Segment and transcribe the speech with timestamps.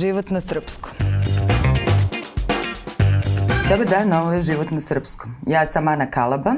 [0.00, 0.92] Život na srpskom.
[3.70, 5.34] Dobar dan, ovo je Život na srpskom.
[5.46, 6.54] Ja sam Ana Kalaba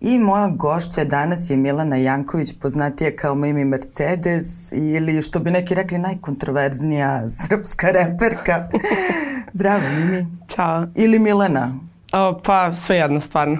[0.00, 5.74] i moja gošća danas je Milana Janković, poznatija kao Mimi Mercedes ili što bi neki
[5.74, 8.68] rekli najkontroverznija srpska reperka.
[9.56, 10.26] Zdravo Mimi.
[10.48, 10.86] Ćao.
[10.94, 11.74] Ili Milana.
[12.12, 13.58] O, pa sve jedno stvarno.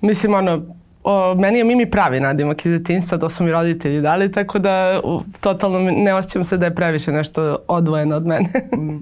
[0.00, 0.62] Mislim ono,
[1.04, 5.00] o, meni je Mimi pravi nadimak iz detinstva, to su mi roditelji dali, tako da
[5.04, 8.48] u, totalno ne osjećam se da je previše nešto odvojeno od mene.
[8.76, 8.98] Mm.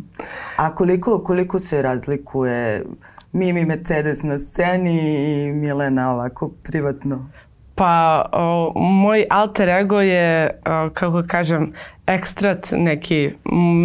[0.57, 2.85] A koliko, koliko se razlikuje
[3.33, 7.27] Mimi Mercedes na sceni i Milena ovako privatno?
[7.75, 11.73] Pa o, moj alter ego je, o, kako kažem,
[12.15, 13.31] ekstrat neki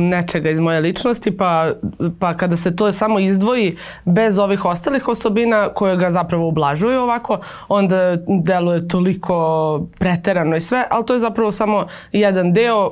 [0.10, 1.72] nečega iz moje ličnosti, pa,
[2.20, 7.40] pa kada se to samo izdvoji bez ovih ostalih osobina koje ga zapravo ublažuju ovako,
[7.68, 9.36] onda deluje toliko
[10.00, 12.92] preterano i sve, ali to je zapravo samo jedan deo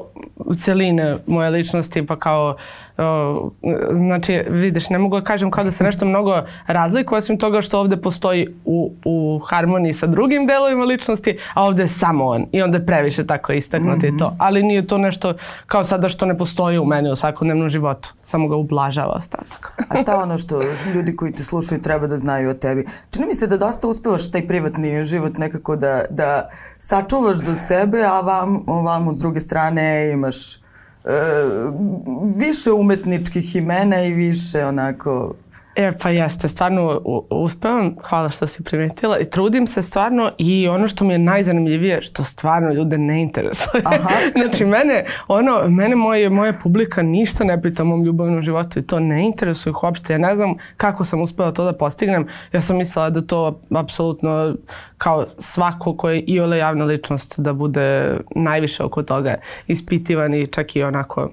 [0.58, 2.55] celine moje ličnosti, pa kao
[2.98, 3.52] o,
[3.91, 7.80] znači, vidiš, ne mogu da kažem kao da se nešto mnogo razlikuje, osim toga što
[7.80, 12.46] ovde postoji u, u harmoniji sa drugim delovima ličnosti, a ovde je samo on.
[12.52, 14.20] I onda je previše tako istaknuti mm -hmm.
[14.20, 14.35] to.
[14.40, 15.34] Ali nije to nešto
[15.66, 18.13] kao sada što ne postoji u meni u svakodnevnom životu.
[18.22, 19.74] Samo ga ublažava ostatak.
[19.90, 20.62] a šta ono što
[20.96, 22.85] ljudi koji te slušaju treba da znaju o tebi?
[23.12, 28.04] Čini mi se da dosta uspevaš taj privatni život nekako da, da sačuvaš za sebe,
[28.04, 30.63] a vam, ovamo s druge strane imaš
[32.35, 35.34] više umetničkih imena i više onako
[35.76, 40.88] E, pa jeste, stvarno uspevam, hvala što si primetila i trudim se stvarno i ono
[40.88, 43.82] što mi je najzanimljivije, što stvarno ljude ne interesuje.
[43.85, 44.10] Aha.
[44.41, 48.88] znači, mene, ono, mene moje, moja publika ništa ne pita o mom ljubavnom životu i
[48.88, 50.13] to ne interesuje ih uopšte.
[50.13, 52.27] Ja ne znam kako sam uspela to da postignem.
[52.51, 54.55] Ja sam mislila da to apsolutno
[54.98, 59.35] kao svako ko je i ole javna ličnost da bude najviše oko toga
[59.68, 61.29] ispitivan i čak i onako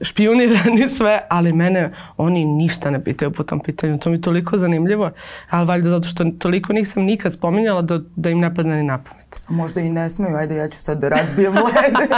[0.00, 3.98] špionirani sve, ali mene oni ništa ne pitaju po tom pitanju.
[3.98, 5.10] To mi je toliko zanimljivo,
[5.50, 8.98] ali valjda zato što toliko nisam nikad spominjala da, da im ne padne ni na
[8.98, 9.40] pamet.
[9.48, 12.10] A možda i ne smeju, ajde ja ću sad da razbijem led.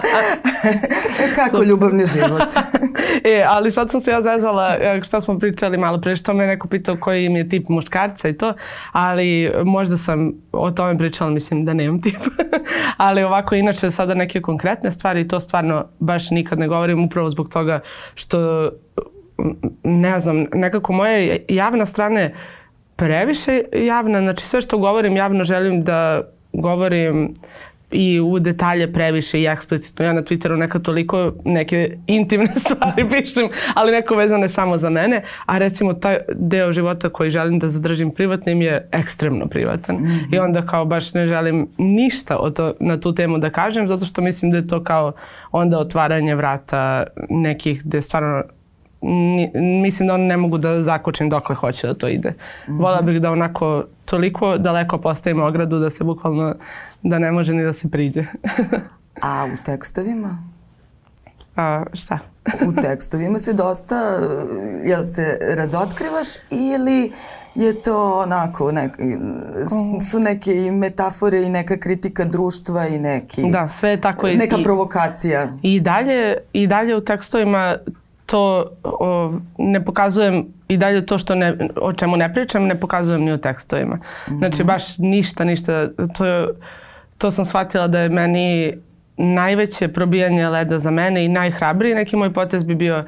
[1.36, 2.42] Kako ljubavni život.
[3.34, 6.68] e, ali sad sam se ja zezala, šta smo pričali malo pre, što me neko
[6.68, 8.54] pitao koji mi je tip muškarca i to,
[8.92, 12.20] ali možda sam o tome pričala, mislim da nemam tip.
[12.96, 17.48] ali ovako, inače sada neke konkretne stvari, to stvarno baš nikad ne govorim upravo zbog
[17.48, 17.80] toga
[18.14, 18.70] što
[19.84, 22.34] ne znam, nekako moje javna strane
[22.96, 26.22] previše javna, znači sve što govorim javno želim da
[26.52, 27.34] govorim
[27.92, 30.04] i u detalje previše i eksplicitno.
[30.04, 35.22] Ja na Twitteru neka toliko neke intimne stvari pišem, ali neko vezane samo za mene,
[35.46, 39.96] a recimo taj deo života koji želim da zadržim privatnim je ekstremno privatan.
[39.96, 40.34] Mm -hmm.
[40.34, 44.04] I onda kao baš ne želim ništa o to, na tu temu da kažem, zato
[44.04, 45.12] što mislim da je to kao
[45.52, 48.42] onda otvaranje vrata nekih gde stvarno
[49.82, 52.30] mislim da oni ne mogu da zakočim dokle hoće da to ide.
[52.30, 52.82] Mm -hmm.
[52.82, 56.54] Vola bih da onako toliko daleko postavimo ogradu da se bukvalno
[57.02, 58.24] da ne može ni da se priđe.
[59.22, 60.38] A u tekstovima?
[61.56, 62.18] A, šta?
[62.68, 63.96] u tekstovima se dosta,
[64.84, 67.12] jel se razotkrivaš ili
[67.54, 68.92] je to onako, nek,
[70.10, 73.50] su neke i metafore i neka kritika društva i neki...
[73.50, 74.26] Da, sve je tako.
[74.26, 75.48] Neka i, provokacija.
[75.62, 77.76] I dalje, I dalje u tekstovima
[78.26, 83.22] to o, ne pokazujem i dalje to što ne, o čemu ne pričam ne pokazujem
[83.22, 83.98] ni u tekstovima.
[84.26, 84.66] Znači mhm.
[84.66, 85.88] baš ništa, ništa.
[86.16, 86.48] To,
[87.18, 88.74] to sam shvatila da je meni
[89.16, 93.04] najveće probijanje leda za mene i najhrabriji neki moj potez bi bio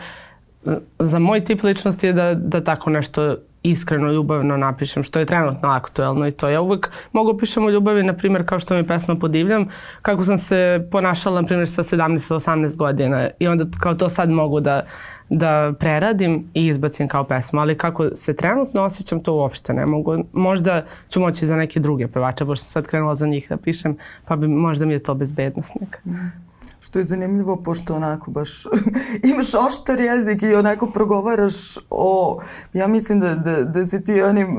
[0.99, 6.27] za moj tip ličnosti da, da tako nešto iskreno ljubavno napišem, što je trenutno aktuelno
[6.27, 6.49] i to.
[6.49, 9.69] Ja uvek mogu pišem o ljubavi, na primjer, kao što mi pesma Podivljam,
[10.03, 14.61] kako sam se ponašala, na primjer, sa 17-18 godina i onda kao to sad mogu
[14.61, 14.83] da,
[15.29, 20.25] da preradim i izbacim kao pesmu, ali kako se trenutno osjećam, to uopšte ne mogu.
[20.33, 23.97] Možda ću moći za neke druge pevače, pošto sam sad krenula za njih da pišem,
[24.25, 25.99] pa bi, možda mi je to bezbednost neka.
[26.05, 26.45] Mm.
[26.85, 28.65] Što je zanimljivo, pošto onako baš
[29.33, 31.55] imaš oštar jezik i onako progovaraš
[31.91, 32.41] o,
[32.73, 34.59] ja mislim da, da, da si ti onim,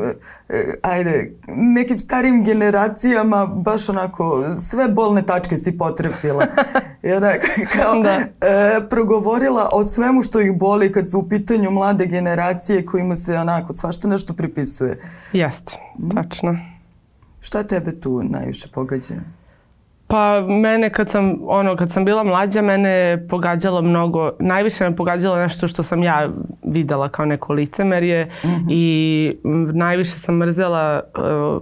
[0.50, 6.46] e, ajde, nekim starim generacijama baš onako sve bolne tačke si potrefila.
[7.04, 8.20] I onako kao da.
[8.48, 13.38] e, progovorila o svemu što ih boli kad su u pitanju mlade generacije kojima se
[13.38, 15.00] onako svašta nešto pripisuje.
[15.34, 15.74] Jeste,
[16.16, 16.58] tačno.
[17.40, 19.16] Šta tebe tu najviše pogađa?
[20.16, 24.96] Pa mene kad sam, ono, kad sam bila mlađa, mene je pogađalo mnogo, najviše me
[24.96, 26.30] pogađalo nešto što sam ja
[26.64, 28.68] videla kao neko licemerje mm -hmm.
[28.70, 29.38] i
[29.74, 31.62] najviše sam mrzela uh,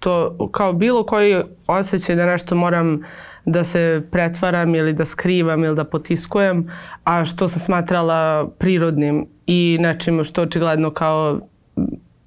[0.00, 3.02] to kao bilo koji osjećaj da nešto moram
[3.44, 6.70] da se pretvaram ili da skrivam ili da potiskujem,
[7.04, 11.40] a što sam smatrala prirodnim i nečim što očigledno kao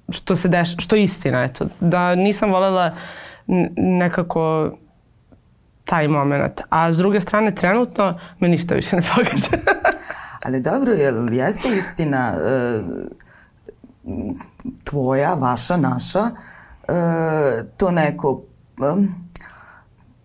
[0.08, 1.66] što se deš, što je istina, eto.
[1.80, 2.90] Da nisam volela
[3.76, 4.72] nekako
[5.84, 6.60] taj moment.
[6.68, 9.72] A s druge strane, trenutno me ništa više ne pogađa.
[10.44, 12.82] Ali dobro, jel jeste istina e,
[14.84, 16.92] tvoja, vaša, naša, e,
[17.76, 18.42] to neko,
[18.78, 19.06] e,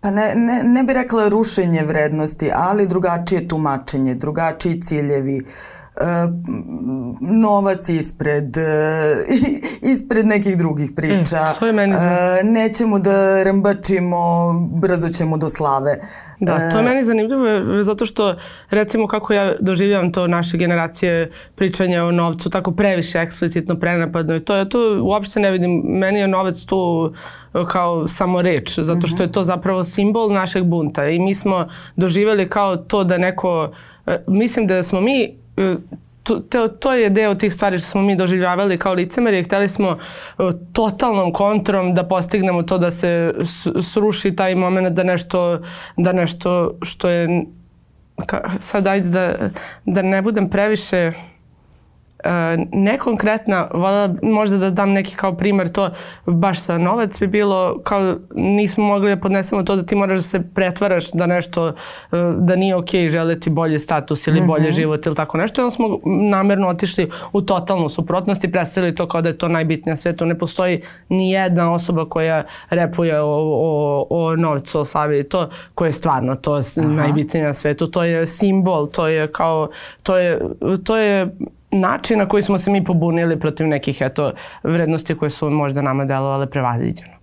[0.01, 5.41] pa ne, ne, ne bi rekla rušenje vrednosti, ali drugačije tumačenje, drugačiji ciljevi,
[7.21, 8.57] novac ispred
[9.93, 11.39] ispred nekih drugih priča.
[11.61, 12.39] E, je meni za...
[12.43, 15.97] Nećemo da rambačimo, brzo ćemo do slave.
[16.39, 18.35] Da, to je meni zanimljivo zato što
[18.69, 24.39] recimo kako ja doživljavam to naše generacije pričanja o novcu tako previše eksplicitno prenapadno i
[24.39, 25.81] to ja to uopšte ne vidim.
[25.85, 27.13] Meni je novac tu
[27.67, 32.49] kao samo reč zato što je to zapravo simbol našeg bunta i mi smo doživjeli
[32.49, 33.71] kao to da neko
[34.27, 35.46] mislim da smo mi
[36.23, 39.43] to, to, je deo tih stvari što smo mi doživljavali kao licemeri.
[39.43, 43.33] Hteli smo uh, totalnom kontrom da postignemo to da se
[43.81, 45.59] sruši taj moment da nešto,
[45.97, 47.45] da nešto što je
[48.25, 49.49] ka, sad ajde da,
[49.85, 51.11] da ne budem previše
[52.23, 55.89] E, nekonkretna, voljela možda da dam neki kao primer to
[56.25, 60.21] baš sa novac bi bilo kao nismo mogli da podnesemo to da ti moraš da
[60.21, 61.73] se pretvaraš da nešto e,
[62.37, 64.75] da nije okej okay želeti bolji status ili bolje mm -hmm.
[64.75, 65.61] život ili tako nešto.
[65.61, 65.99] Onda smo
[66.29, 70.25] namerno otišli u totalnu suprotnost i predstavili to kao da je to najbitnije na svetu.
[70.25, 75.87] Ne postoji ni jedna osoba koja repuje o, o, o novcu, o slavi to koje
[75.87, 77.87] je stvarno to je najbitnije na svetu.
[77.87, 79.69] To je simbol, to je kao
[80.03, 80.39] to je,
[80.83, 81.35] to je
[81.71, 84.33] način na koji smo se mi pobunili protiv nekih eto,
[84.63, 87.13] vrednosti koje su možda nama delovale prevaziđeno.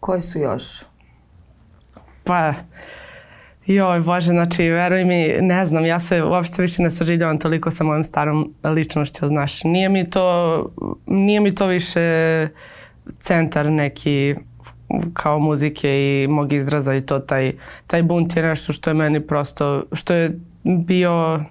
[0.00, 0.62] Koji su još?
[2.24, 2.54] Pa,
[3.66, 7.84] joj Bože, znači veruj mi, ne znam, ja se uopšte više ne sažiljavam toliko sa
[7.84, 9.64] mojom starom ličnošću, znaš.
[9.64, 10.70] Nije mi to,
[11.06, 12.48] nije mi to više
[13.18, 14.34] centar neki
[15.12, 17.52] kao muzike i mog izraza i to taj,
[17.86, 21.44] taj bunt je nešto što je meni prosto, što je bio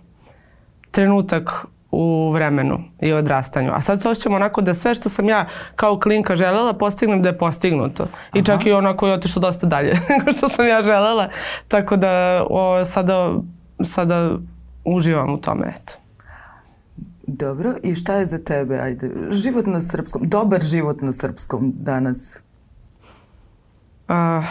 [0.91, 1.65] trenutak
[1.95, 3.71] u vremenu i odrastanju.
[3.73, 7.29] A sad se osjećam onako da sve što sam ja kao klinka želela postignem da
[7.29, 8.03] je postignuto.
[8.33, 8.45] I Aha.
[8.45, 11.29] čak i onako je otišlo dosta dalje nego što sam ja želela.
[11.67, 13.33] Tako da o, sada,
[13.83, 14.31] sada
[14.85, 15.73] uživam u tome.
[15.75, 15.93] Eto.
[17.27, 22.39] Dobro, i šta je za tebe, ajde, život na srpskom, dobar život na srpskom danas?
[24.09, 24.45] Uh,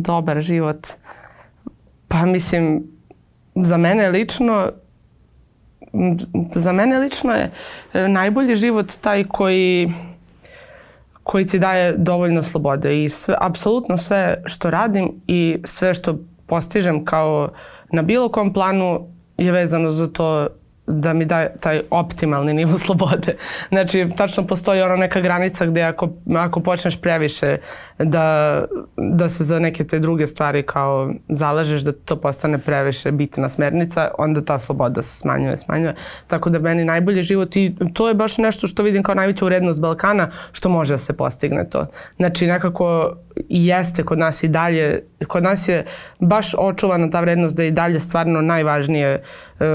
[0.00, 0.86] dobar život.
[2.08, 2.82] Pa mislim,
[3.54, 4.70] za mene lično
[6.54, 7.50] za mene lično je
[7.92, 9.92] e, najbolji život taj koji
[11.22, 17.04] koji ti daje dovoljno slobode i sve, apsolutno sve što radim i sve što postižem
[17.04, 17.48] kao
[17.92, 20.48] na bilo kom planu je vezano za to
[20.88, 23.36] da mi daje taj optimalni nivo slobode.
[23.68, 27.56] Znači, tačno postoji ona neka granica gde ako, ako počneš previše
[27.98, 28.64] da,
[28.96, 34.10] da se za neke te druge stvari kao zalažeš, da to postane previše bitna smernica,
[34.18, 35.94] onda ta sloboda se smanjuje, smanjuje.
[36.26, 39.80] Tako da meni najbolji život i to je baš nešto što vidim kao najveća urednost
[39.80, 41.86] Balkana, što može da se postigne to.
[42.16, 43.16] Znači, nekako
[43.48, 45.84] jeste kod nas i dalje, kod nas je
[46.20, 49.22] baš očuvana ta vrednost da je i dalje stvarno najvažnije
[49.60, 49.66] uh,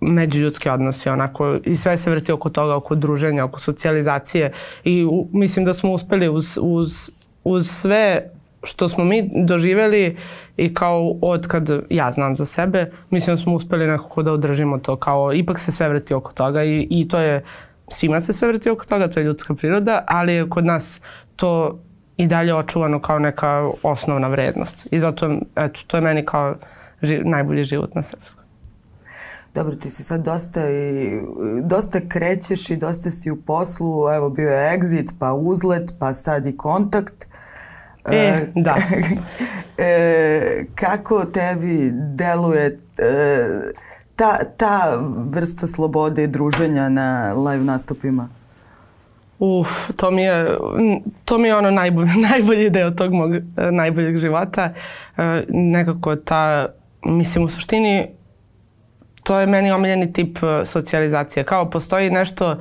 [0.00, 4.52] međuljudski odnosi onako i sve se vrti oko toga, oko druženja, oko socijalizacije
[4.84, 7.10] i u, mislim da smo uspeli uz, uz,
[7.44, 8.30] uz sve
[8.62, 10.16] što smo mi doživeli
[10.56, 14.78] i kao od kad ja znam za sebe, mislim da smo uspeli nekako da održimo
[14.78, 17.44] to kao ipak se sve vrti oko toga i, i to je
[17.88, 21.00] svima se sve vrti oko toga, to je ljudska priroda, ali je kod nas
[21.36, 21.78] to
[22.16, 24.88] i dalje očuvano kao neka osnovna vrednost.
[24.90, 26.54] I zato, eto, to je meni kao
[27.02, 28.47] ži, najbolji život na srpskom
[29.58, 31.20] dobro, ti si sad dosta, i,
[31.62, 36.46] dosta krećeš i dosta si u poslu, evo bio je exit, pa uzlet, pa sad
[36.46, 37.26] i kontakt.
[38.10, 38.76] E, e da.
[39.84, 43.48] e, kako tebi deluje e,
[44.16, 45.00] ta, ta
[45.30, 48.28] vrsta slobode i druženja na live nastupima?
[49.38, 50.58] Uf, to mi je,
[51.24, 54.72] to mi je ono najbolji, najbolji deo tog mog e, najboljeg života.
[55.16, 56.66] E, nekako ta,
[57.04, 58.17] mislim u suštini
[59.28, 61.44] to je meni omiljeni tip e, socijalizacije.
[61.44, 62.56] Kao postoji nešto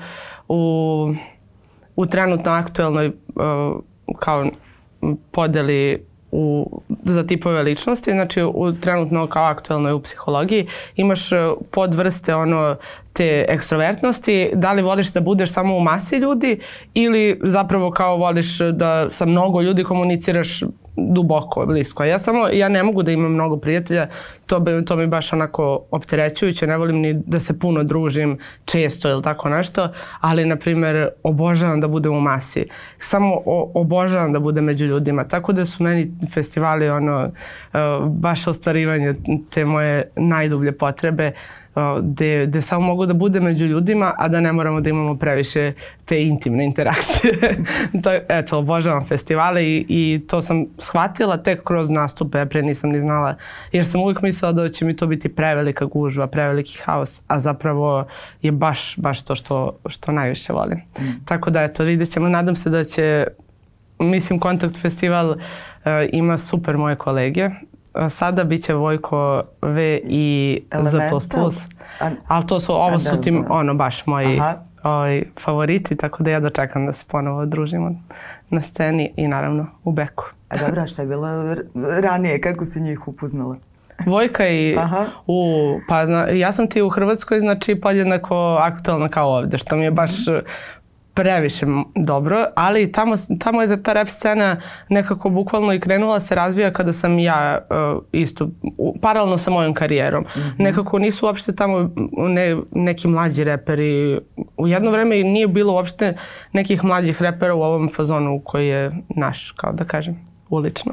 [0.48, 1.14] u,
[1.96, 3.14] u trenutno aktuelnoj uh,
[4.20, 4.46] kao
[5.32, 6.72] podeli u,
[7.04, 11.36] za tipove ličnosti, znači u, trenutno kao aktuelno u psihologiji, imaš e,
[11.72, 12.76] podvrste ono
[13.14, 16.60] te ekstrovertnosti, da li voliš da budeš samo u masi ljudi
[16.94, 20.62] ili zapravo kao voliš da sa mnogo ljudi komuniciraš
[20.98, 22.04] duboko, blisko.
[22.04, 24.08] Ja samo, ja ne mogu da imam mnogo prijatelja,
[24.46, 29.10] to, bi, to mi baš onako opterećujuće, ne volim ni da se puno družim često
[29.10, 29.90] ili tako nešto,
[30.22, 32.66] ali na primjer obožavam da budem u masi.
[33.00, 38.48] Samo o, obožavam da budem među ljudima, tako da su meni festivali ono, uh, baš
[38.48, 39.14] ostvarivanje
[39.50, 41.32] te moje najdublje potrebe
[42.02, 45.74] gde, gde samo mogu da bude među ljudima, a da ne moramo da imamo previše
[46.06, 47.34] te intimne interakcije.
[48.04, 53.00] to, eto, obožavam festivale i, i to sam shvatila tek kroz nastupe, pre nisam ni
[53.00, 53.36] znala,
[53.72, 58.06] jer sam uvijek mislila da će mi to biti prevelika gužva, preveliki haos, a zapravo
[58.42, 60.78] je baš, baš to što, što najviše volim.
[61.00, 61.26] Mm.
[61.26, 63.28] Tako da, eto, vidjet ćemo, nadam se da će
[64.00, 65.38] mislim Kontakt festival uh,
[66.12, 67.50] ima super moje kolege
[68.10, 70.98] sada bit će Vojko V i Z++.
[72.28, 74.42] Ali to su, ovo su tim, ono, baš moji
[74.84, 78.02] ovaj, favoriti, tako da ja dočekam da se ponovo družimo
[78.50, 80.26] na sceni i naravno u Beku.
[80.50, 81.56] A dobro, šta je bilo
[82.02, 83.56] ranije, kako si njih upoznala?
[84.06, 85.06] Vojka i Aha.
[85.28, 85.54] u,
[85.88, 89.92] pa zna, ja sam ti u Hrvatskoj, znači podjednako aktualna kao ovde, što mi je
[89.92, 90.12] baš
[91.18, 94.58] previše dobro, ali tamo, tamo je ta rap scena
[94.90, 98.50] nekako bukvalno i krenula se razvija kada sam ja uh, isto,
[99.02, 100.24] paralelno sa mojom karijerom.
[100.24, 100.54] Mm -hmm.
[100.58, 104.20] Nekako nisu uopšte tamo ne, neki mlađi reperi.
[104.58, 106.16] U jedno vreme nije bilo uopšte
[106.54, 110.92] nekih mlađih repera u ovom fazonu koji je naš, kao da kažem ulično.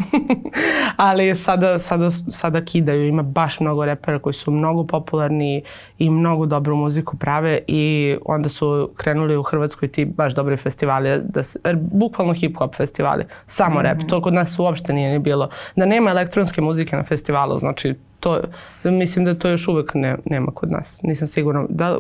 [0.97, 5.63] Ali sada, sada, sada kidaju, ima baš mnogo repera koji su mnogo popularni
[5.99, 11.21] i mnogo dobru muziku prave i onda su krenuli u Hrvatskoj ti baš dobri festivali,
[11.23, 14.09] da se, er, bukvalno hip-hop festivali, samo rap, mm -hmm.
[14.09, 15.49] to kod nas uopšte nije ni bilo.
[15.77, 18.41] Da nema elektronske muzike na festivalu, znači to,
[18.85, 21.67] mislim da to još uvek ne, nema kod nas, nisam sigurna.
[21.69, 21.99] Da,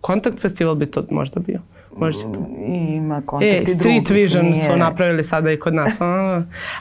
[0.00, 1.60] Kontakt festival bi to možda bio.
[2.00, 2.18] Može.
[2.66, 4.70] Ima kontakt e, i Street Vision nije...
[4.70, 5.98] su napravili sada i kod nas.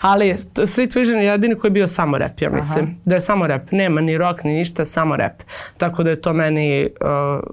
[0.01, 2.85] Ali Street Vision je jedini koji je bio samo rap, ja mislim.
[2.85, 2.93] Aha.
[3.05, 3.71] Da je samo rap.
[3.71, 5.43] Nema ni rock, ni ništa, samo rap.
[5.77, 7.43] Tako da je to meni, uh,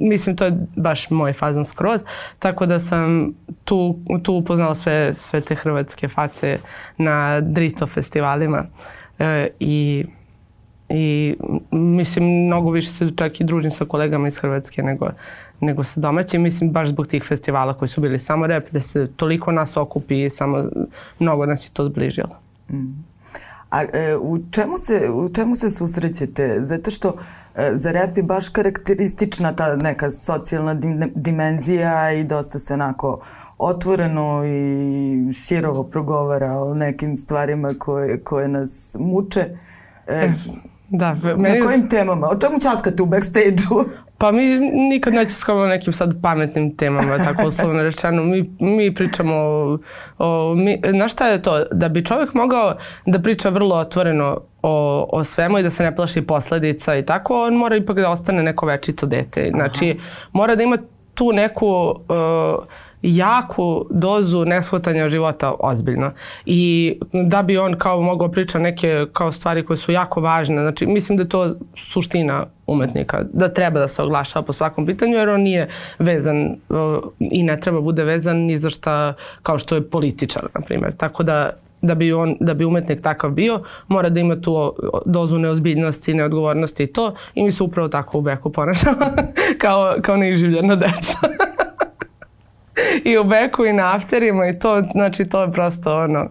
[0.00, 2.00] mislim, to je baš moj fazan skroz.
[2.38, 3.32] Tako da sam
[3.64, 6.58] tu, tu upoznala sve, sve te hrvatske face
[6.98, 8.64] na Drito festivalima.
[9.18, 9.26] Uh,
[9.60, 10.04] I
[10.88, 11.36] i
[11.70, 15.10] mislim mnogo više se čak i družim sa kolegama iz Hrvatske nego
[15.60, 19.06] nego sa domaćim, mislim baš zbog tih festivala koji su bili samo rep, da se
[19.06, 20.64] toliko nas okupi i samo
[21.18, 22.36] mnogo nas je to zbližilo.
[22.70, 23.04] Mm.
[23.70, 26.58] A e, u, čemu se, u čemu se susrećete?
[26.60, 27.16] Zato što
[27.54, 33.20] e, za rep je baš karakteristična ta neka socijalna dim, dimenzija i dosta se onako
[33.58, 39.44] otvoreno i sirovo progovara o nekim stvarima koje, koje nas muče.
[40.06, 40.32] E,
[40.88, 41.58] da, meni...
[41.58, 42.28] Na kojim temama?
[42.28, 44.05] O čemu časkate u backstage-u?
[44.18, 48.24] Pa mi nikad nećemo o nekim sad pametnim temama, tako uslovno rečeno.
[48.24, 49.78] Mi, mi pričamo o,
[50.18, 51.64] o mi, znaš šta je to?
[51.72, 52.74] Da bi čovjek mogao
[53.06, 57.46] da priča vrlo otvoreno o, o svemu i da se ne plaši posledica i tako,
[57.46, 59.50] on mora ipak da ostane neko večito dete.
[59.54, 60.28] Znači, Aha.
[60.32, 60.78] mora da ima
[61.14, 61.94] tu neku...
[62.08, 62.64] Uh,
[63.06, 66.12] jaku dozu neshvatanja života ozbiljno.
[66.46, 70.86] I da bi on kao mogao priča neke kao stvari koje su jako važne, znači
[70.86, 75.28] mislim da je to suština umetnika, da treba da se oglašava po svakom pitanju jer
[75.28, 76.56] on nije vezan
[77.18, 80.92] i ne treba bude vezan ni za šta kao što je političar, na primjer.
[80.92, 81.50] Tako da
[81.82, 84.74] da bi, on, da bi umetnik takav bio, mora da ima tu
[85.06, 89.06] dozu neozbiljnosti, neodgovornosti i to i mi se upravo tako u beku ponašamo
[89.62, 91.18] kao, kao neiživljena deca.
[93.10, 96.30] i u beku i na afterima i to, znači to je prosto ono,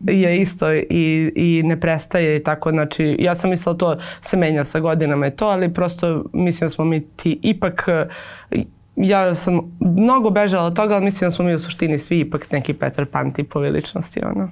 [0.00, 4.64] je isto i, i ne prestaje i tako, znači ja sam mislila to se menja
[4.64, 7.88] sa godinama i to, ali prosto mislim da smo mi ti ipak
[8.96, 12.50] ja sam mnogo bežala od toga, ali mislim da smo mi u suštini svi ipak
[12.50, 14.50] neki Peter Pan tipovi ličnosti, ono.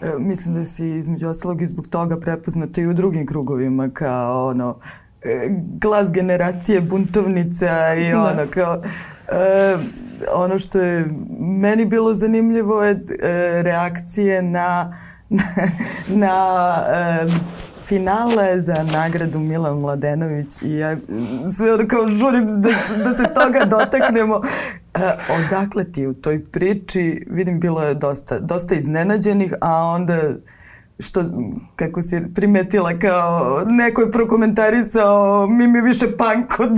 [0.00, 4.46] E, mislim da si između ostalog i zbog toga prepoznata i u drugim krugovima kao
[4.46, 4.78] ono
[5.22, 5.48] e,
[5.80, 8.20] glas generacije buntovnica i da.
[8.20, 8.82] ono kao
[9.32, 9.76] e,
[10.32, 11.06] ono što je
[11.40, 14.98] meni bilo zanimljivo je e, reakcije na
[15.28, 15.44] na,
[16.08, 17.26] na e,
[17.86, 20.96] finale za nagradu Milan Mladenović i ja
[21.56, 22.68] sve ono kao žurim da,
[23.04, 24.40] da se toga dotaknemo.
[24.94, 24.98] E,
[25.38, 30.20] odakle ti u toj priči, vidim bilo je dosta, dosta iznenađenih, a onda
[31.02, 31.20] što,
[31.76, 36.72] kako si primetila kao neko je prokomentarisao mi mi više punk od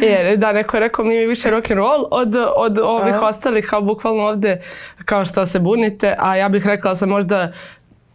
[0.00, 3.26] Jer, da, neko je rekao mi mi više rock and roll od, od ovih a?
[3.26, 4.62] ostalih, kao bukvalno ovde
[5.04, 7.52] kao što se bunite, a ja bih rekla da sam možda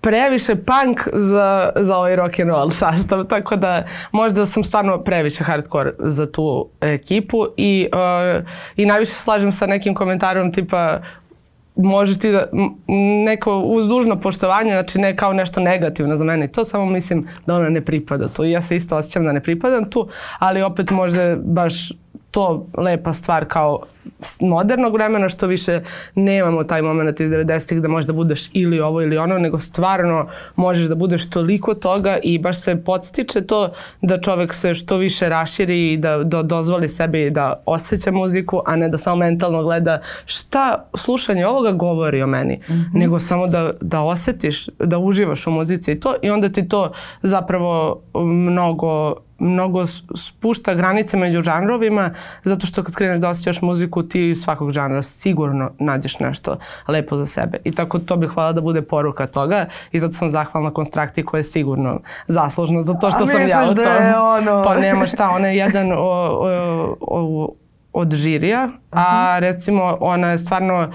[0.06, 5.44] previše punk za, za ovaj rock and roll sastav, tako da možda sam stvarno previše
[5.44, 8.44] hardcore za tu ekipu i, uh,
[8.75, 11.00] i najviše slažem sa nekim komentarom tipa
[11.75, 12.46] možeš ti da,
[13.25, 17.55] neko uz dužno poštovanje, znači ne kao nešto negativno za mene, to samo mislim da
[17.55, 18.44] ona ne pripada tu.
[18.44, 20.08] Ja se isto osjećam da ne pripadam tu,
[20.39, 21.91] ali opet možda baš
[22.36, 23.80] to lepa stvar kao
[24.42, 25.82] modernog vremena što više
[26.15, 30.27] nemamo taj moment iz 90-ih da možeš da budeš ili ovo ili ono, nego stvarno
[30.56, 35.30] možeš da budeš toliko toga i baš se podstiče to da čovek se što više
[35.30, 40.01] raširi i da, da dozvoli sebi da osjeća muziku, a ne da samo mentalno gleda
[40.25, 43.00] šta slušanje ovoga govori o meni, mm -hmm.
[43.00, 46.92] nego samo da, da osetiš, da uživaš u muzici i to i onda ti to
[47.22, 52.12] zapravo mnogo mnogo spušta granice među žanrovima,
[52.44, 57.25] zato što kad kreneš da osjećaš muziku, ti svakog žanra sigurno nađeš nešto lepo za
[57.25, 57.58] sebe.
[57.63, 61.39] I tako to bih hvala da bude poruka toga i zato sam zahvalna Konstrakti koja
[61.39, 63.75] je sigurno zaslužna za to što A sam ja u tom.
[63.75, 64.63] Da je ono...
[64.63, 67.54] Pa nema šta, ona je jedan o, o, o,
[67.95, 70.91] od žirija, a recimo ona je stvarno,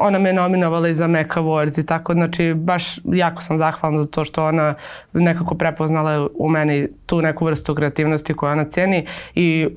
[0.00, 4.08] ona me nominovala i za Meka Awards i tako, znači baš jako sam zahvalna za
[4.08, 4.74] to što ona
[5.12, 9.68] nekako prepoznala u meni tu neku vrstu kreativnosti koju ona ceni i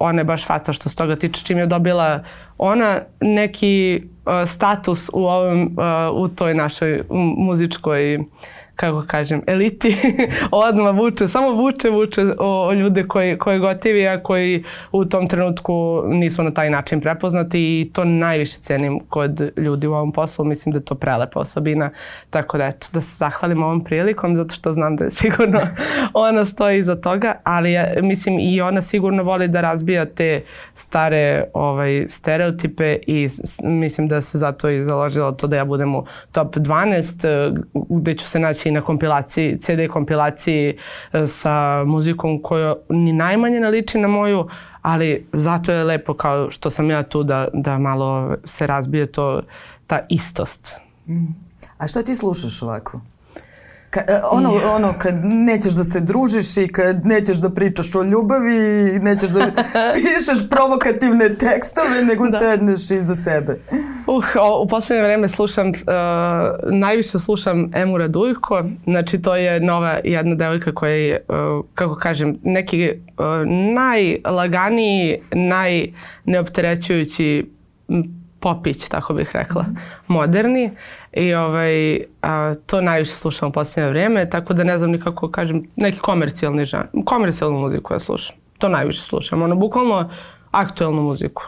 [0.00, 2.22] ona je baš faca što se toga tiče čim je dobila
[2.58, 7.02] ona neki uh, status u ovom, uh, u toj našoj
[7.36, 8.24] muzičkoj uh,
[8.76, 9.96] kako kažem, eliti
[10.66, 15.28] odmah vuče, samo vuče, vuče o, o ljude koji, koji gotivi, a koji u tom
[15.28, 20.44] trenutku nisu na taj način prepoznati i to najviše cenim kod ljudi u ovom poslu.
[20.44, 21.90] Mislim da je to prelepa osobina.
[22.30, 25.60] Tako da eto, da se zahvalim ovom prilikom zato što znam da je sigurno
[26.12, 30.42] ona stoji iza toga, ali ja, mislim i ona sigurno voli da razbija te
[30.74, 33.28] stare ovaj, stereotipe i
[33.64, 37.58] mislim da se zato i založila to da ja budem u top 12
[37.90, 40.78] gde ću se naći i na kompilaciji, CD kompilaciji
[41.12, 44.48] e, sa muzikom koja ni najmanje ne liči na moju,
[44.82, 49.42] ali zato je lepo kao što sam ja tu da, da malo se razbije to,
[49.86, 50.76] ta istost.
[51.08, 51.26] Mm.
[51.78, 53.00] A što ti slušaš ovako?
[53.96, 58.02] Ka, e, ono, ono, kad nećeš da se družiš i kad nećeš da pričaš o
[58.02, 58.56] ljubavi
[58.96, 59.50] i nećeš da
[59.94, 62.38] pišeš provokativne tekstove, nego da.
[62.38, 63.56] sedneš iza sebe.
[64.06, 65.74] Uh, o, u poslednje vreme slušam, uh,
[66.72, 71.36] najviše slušam Emu Radujko, znači to je nova jedna devojka koja je, uh,
[71.74, 72.94] kako kažem, neki uh,
[73.74, 77.50] najlaganiji, najneopterećujući
[78.40, 79.76] popić, tako bih rekla, mm.
[80.06, 80.70] moderni
[81.16, 85.62] i ovaj, a, to najviše slušam u posljednje vreme, tako da ne znam nikako kažem,
[85.76, 90.10] neki komercijalni žan, komercijalnu muziku ja slušam, to najviše slušam, ono bukvalno
[90.50, 91.42] aktuelnu muziku.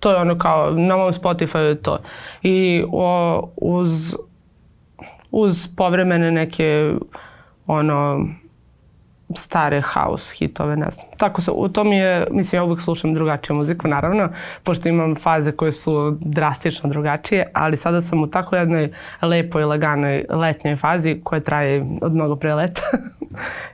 [0.00, 1.98] To je ono kao, na mom Spotify je to.
[2.42, 4.16] I o, uz,
[5.30, 6.92] uz povremene neke
[7.66, 8.26] ono
[9.36, 11.06] stare house hitove, ne znam.
[11.16, 14.28] Tako se, u tom je, mislim, ja uvijek slušam drugačiju muziku, naravno,
[14.62, 18.92] pošto imam faze koje su drastično drugačije, ali sada sam u tako jednoj
[19.22, 22.82] lepoj, laganoj letnjoj fazi koja traje od mnogo pre leta.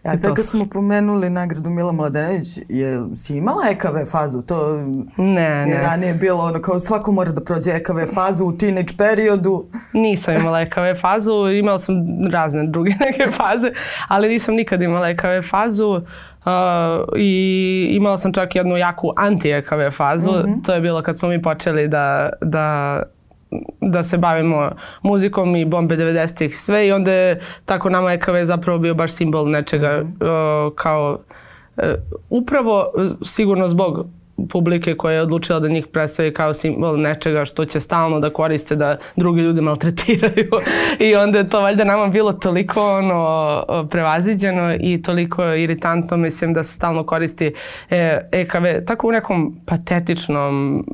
[0.05, 4.43] Ja sad kad smo pomenuli nagradu Mila Mladenović, je, si imala EKV fazu?
[4.43, 4.77] To
[5.17, 5.81] ne, je ne.
[5.81, 9.67] ranije bilo ono kao svako mora da prođe EKV fazu u teenage periodu.
[9.93, 11.95] Nisam imala EKV fazu, imala sam
[12.31, 13.73] razne druge neke faze,
[14.09, 16.03] ali nisam nikad imala EKV fazu.
[16.39, 16.53] Uh,
[17.17, 20.31] i imala sam čak jednu jaku anti-EKV fazu.
[20.31, 20.67] Mm -hmm.
[20.67, 23.03] To je bilo kad smo mi počeli da, da
[23.81, 24.71] da se bavimo
[25.03, 29.51] muzikom i bombe 90-ih sve i onda je tako nama EKV zapravo bio baš simbol
[29.51, 31.19] nečega uh, kao
[31.77, 31.85] uh,
[32.31, 34.07] upravo sigurno zbog
[34.51, 38.77] publike koja je odlučila da njih predstavi kao simbol nečega što će stalno da koriste
[38.77, 40.51] da drugi ljudi maltretiraju.
[41.09, 46.63] I onda je to valjda nama bilo toliko ono prevaziđeno i toliko iritantno mislim da
[46.65, 47.55] se stalno koristi
[47.91, 50.85] e, EKV tako u nekom patetičnom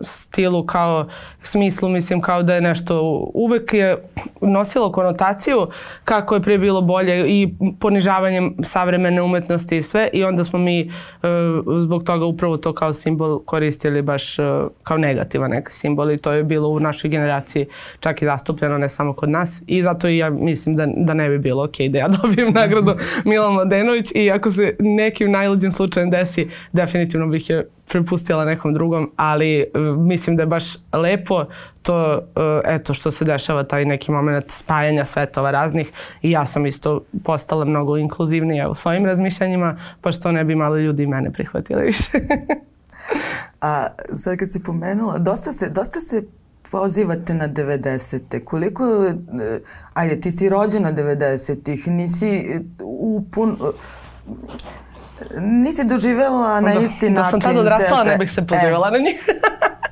[0.00, 1.06] stilu kao
[1.42, 3.00] smislu mislim kao da je nešto
[3.34, 3.96] uvek je
[4.40, 5.66] nosilo konotaciju
[6.04, 10.90] kako je prije bilo bolje i ponižavanjem savremene umetnosti i sve i onda smo mi
[11.22, 14.44] uh, zbog toga upravo to kao simbol koristili baš uh,
[14.82, 17.66] kao negativan neki simbol i to je bilo u našoj generaciji
[18.00, 21.28] čak i zastupljeno ne samo kod nas i zato i ja mislim da, da ne
[21.28, 26.10] bi bilo ok da ja dobijem nagradu Milan Mladenović i ako se nekim najluđim slučajem
[26.10, 29.53] desi definitivno bih je prepustila nekom drugom, ali
[29.98, 31.44] mislim da je baš lepo
[31.82, 36.66] to, uh, eto, što se dešava taj neki moment spajanja svetova raznih i ja sam
[36.66, 41.84] isto postala mnogo inkluzivnija u svojim razmišljanjima, pa što ne bi malo ljudi mene prihvatili
[41.84, 42.10] više.
[43.60, 43.88] A
[44.22, 46.22] sad kad si pomenula, dosta se, dosta se
[46.70, 48.44] pozivate na 90.
[48.44, 49.14] Koliko, uh,
[49.94, 53.56] ajde, ti si rođena 90-ih, nisi u pun,
[55.40, 57.14] nisi doživela na da, isti način.
[57.14, 59.16] Da sam tad odrastala, ne bih se pozivala e, na njih.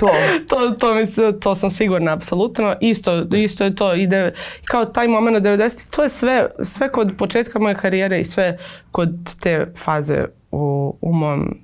[0.49, 0.57] to.
[0.57, 2.77] to, to, mislim, to sam sigurna, apsolutno.
[2.81, 3.95] Isto, isto je to.
[3.95, 4.33] Ide,
[4.65, 5.97] kao taj moment 90.
[5.97, 8.59] To je sve, sve kod početka moje karijere i sve
[8.91, 11.59] kod te faze u, u mom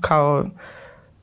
[0.00, 0.44] kao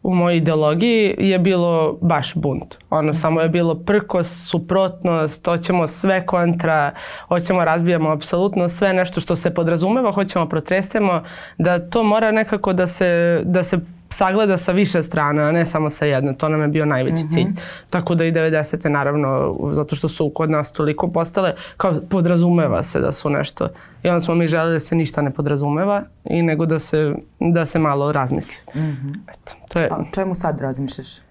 [0.04, 2.78] u mojoj ideologiji je bilo baš bunt.
[2.90, 6.92] Ono samo je bilo prkos, suprotnost, hoćemo sve kontra,
[7.28, 11.24] hoćemo razbijamo apsolutno sve nešto što se podrazumeva, hoćemo protresemo,
[11.58, 15.90] da to mora nekako da se, da se sagleda sa više strana, a ne samo
[15.90, 16.38] sa jedne.
[16.38, 17.34] To nam je bio najveći mm -hmm.
[17.34, 17.48] cilj.
[17.90, 18.90] Tako da i 90.
[18.90, 23.70] naravno, zato što su kod nas toliko postale, kao podrazumeva se da su nešto.
[24.04, 27.66] I onda smo mi želeli da se ništa ne podrazumeva i nego da se, da
[27.66, 28.56] se malo razmisli.
[28.76, 29.16] Mm -hmm.
[29.28, 29.88] Eto, to je...
[29.92, 31.27] A o čemu sad razmišljaš?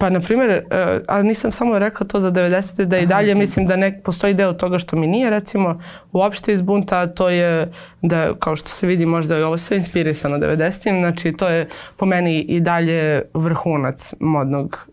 [0.00, 2.84] Pa, na primjer, uh, a nisam samo rekla to za 90.
[2.84, 5.80] da i dalje mislim da ne postoji deo toga što mi nije, recimo,
[6.12, 10.38] uopšte iz bunta, to je da, kao što se vidi, možda je ovo sve inspirisano
[10.38, 11.00] 90.
[11.00, 14.86] Znači, to je po meni i dalje vrhunac modnog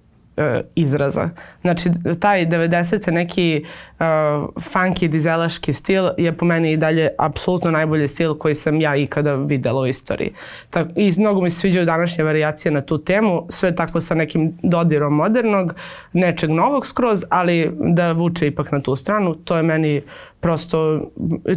[0.75, 1.29] izraza.
[1.61, 3.11] Znači, taj 90.
[3.11, 4.05] neki uh,
[4.55, 9.35] funky dizelaški stil je po meni i dalje apsolutno najbolji stil koji sam ja ikada
[9.35, 10.33] videla u istoriji.
[10.69, 14.57] Tak, I mnogo mi se sviđaju današnje variacije na tu temu, sve tako sa nekim
[14.63, 15.73] dodirom modernog,
[16.13, 20.01] nečeg novog skroz, ali da vuče ipak na tu stranu, to je meni
[20.39, 21.01] prosto,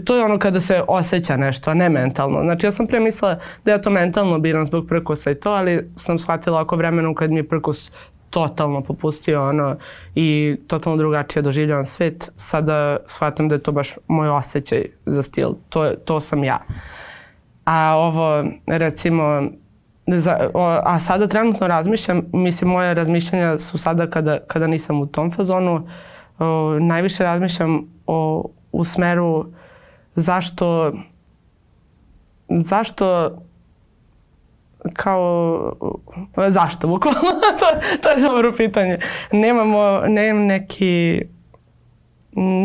[0.04, 2.40] to je ono kada se osjeća nešto, a ne mentalno.
[2.40, 5.90] Znači ja sam pre mislila da ja to mentalno biram zbog prkosa i to, ali
[5.96, 7.92] sam shvatila oko vremenom kad mi je prkos
[8.30, 9.76] totalno popustio ono
[10.14, 12.30] i totalno drugačije doživljavam svet.
[12.36, 15.50] Sada shvatam da je to baš moj osjećaj za stil.
[15.68, 16.58] To, to sam ja.
[17.64, 19.42] A ovo, recimo,
[20.06, 25.06] za, o, a sada trenutno razmišljam, mislim, moje razmišljanja su sada kada, kada nisam u
[25.06, 25.88] tom fazonu,
[26.38, 29.46] o, najviše razmišljam o, u smeru
[30.14, 30.92] zašto
[32.58, 33.36] zašto
[34.92, 35.72] kao
[36.48, 37.20] zašto bukvalno?
[37.60, 37.66] To,
[38.02, 38.98] to je dobro pitanje.
[39.32, 41.22] Nemamo nemam neki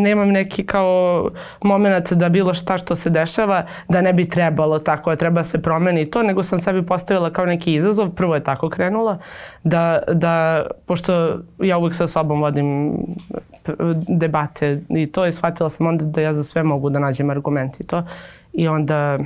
[0.04, 1.30] nemam neki kao
[1.62, 6.10] moment da bilo šta što se dešava da ne bi trebalo tako treba se promeni
[6.10, 9.18] to nego sam sebi postavila kao neki izazov prvo je tako krenula
[9.64, 12.98] da, da pošto ja uvek sa sobom vodim
[14.08, 17.80] debate i to i shvatila sam onda da ja za sve mogu da nađem argument
[17.80, 18.04] i to
[18.54, 19.20] i onda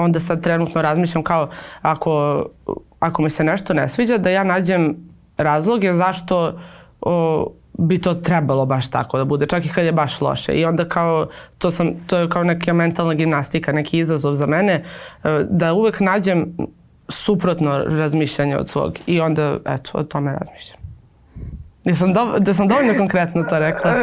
[0.00, 1.48] onda sad trenutno razmišljam kao
[1.82, 2.44] ako,
[3.00, 4.96] ako mi se nešto ne sviđa da ja nađem
[5.36, 6.60] razloge zašto
[7.00, 7.46] o,
[7.78, 10.52] bi to trebalo baš tako da bude, čak i kad je baš loše.
[10.52, 11.26] I onda kao,
[11.58, 14.84] to, sam, to je kao neka mentalna gimnastika, neki izazov za mene,
[15.24, 16.56] e, da uvek nađem
[17.08, 18.98] suprotno razmišljanje od svog.
[19.06, 20.79] I onda, eto, o tome razmišljam.
[21.84, 23.92] Da sam, do, da sam dovoljno konkretno to rekla.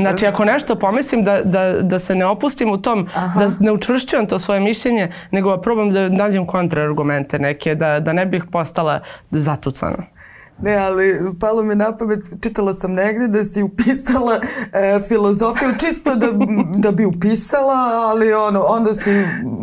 [0.00, 3.40] Znači, ako nešto pomislim da, da, da se ne opustim u tom, Aha.
[3.40, 8.26] da ne učvršćujem to svoje mišljenje, nego probam da nađem kontraargumente neke, da, da ne
[8.26, 10.06] bih postala zatucana.
[10.62, 14.40] Ne, ali palo mi na pamet, čitala sam negde da si upisala
[14.72, 16.26] e, filozofiju čisto da,
[16.76, 17.74] da bi upisala,
[18.10, 19.10] ali ono, onda si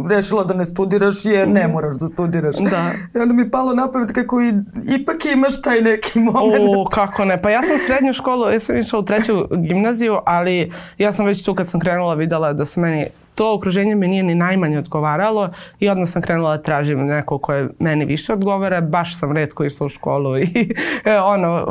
[0.10, 2.56] rešila da ne studiraš jer ne moraš da studiraš.
[2.58, 2.92] Da.
[3.16, 4.54] I onda mi palo na pamet kako i,
[5.00, 6.70] ipak imaš taj neki moment.
[6.78, 7.42] O, kako ne.
[7.42, 11.44] Pa ja sam srednju školu, ja sam išla u treću gimnaziju, ali ja sam već
[11.44, 13.08] tu kad sam krenula videla da se meni
[13.38, 17.70] to okruženje mi nije ni najmanje odgovaralo i odmah sam krenula da tražim neko koje
[17.80, 18.82] meni više odgovara.
[18.82, 20.74] Baš sam redko išla u školu i
[21.06, 21.66] e, ono,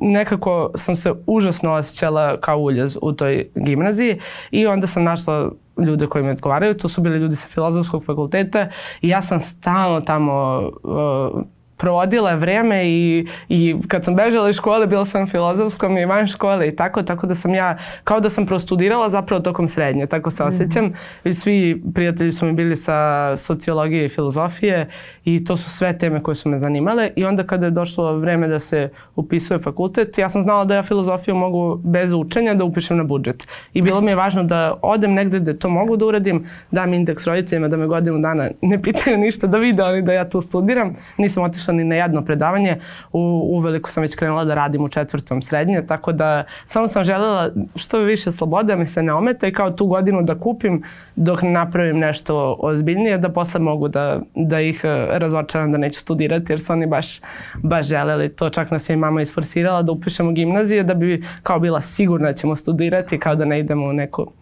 [0.00, 4.18] nekako sam se užasno osjećala kao uljez u toj gimnaziji
[4.50, 5.50] i onda sam našla
[5.86, 6.74] ljude koji mi odgovaraju.
[6.74, 8.68] To su bili ljudi sa filozofskog fakulteta
[9.00, 11.42] i ja sam stalno tamo uh,
[11.78, 16.68] provodila vreme i, i kad sam bežala iz škole bila sam filozofskom i van škole
[16.68, 20.44] i tako, tako da sam ja kao da sam prostudirala zapravo tokom srednje, tako se
[20.44, 20.84] osjećam.
[20.84, 21.32] Mm -hmm.
[21.32, 24.90] Svi prijatelji su mi bili sa sociologije i filozofije
[25.24, 28.48] i to su sve teme koje su me zanimale i onda kada je došlo vreme
[28.48, 32.96] da se upisuje fakultet, ja sam znala da ja filozofiju mogu bez učenja da upišem
[32.96, 33.48] na budžet.
[33.74, 37.26] I bilo mi je važno da odem negde gde to mogu da uradim, dam indeks
[37.26, 40.96] roditeljima da me godinu dana ne pitaju ništa da vide oni da ja tu studiram.
[41.18, 42.78] Nisam otišla otišla ni na jedno predavanje.
[43.12, 43.20] U,
[43.52, 47.98] uveliko sam već krenula da radim u četvrtom srednje, tako da samo sam želela što
[47.98, 50.82] više slobode, mi se ne ometa i kao tu godinu da kupim
[51.16, 56.00] dok ne napravim nešto ozbiljnije, da posle mogu da, da ih e, razočaram da neću
[56.00, 57.20] studirati, jer su oni baš,
[57.62, 58.50] baš želeli to.
[58.50, 62.56] Čak nas je mama isforsirala da upišemo gimnazije, da bi kao bila sigurna da ćemo
[62.56, 64.37] studirati, kao da ne idemo u neku